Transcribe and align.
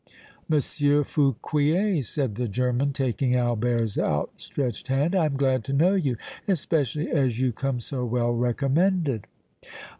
"Monsieur 0.49 1.03
Fouquier," 1.03 2.01
said 2.01 2.33
the 2.33 2.47
German, 2.47 2.91
taking 2.91 3.35
Albert's 3.35 3.99
outstretched 3.99 4.87
hand, 4.87 5.15
"I 5.15 5.25
am 5.25 5.37
glad 5.37 5.63
to 5.65 5.73
know 5.73 5.93
you, 5.93 6.17
especially 6.47 7.11
as 7.11 7.39
you 7.39 7.51
come 7.53 7.79
so 7.79 8.03
well 8.03 8.31
recommended." 8.31 9.27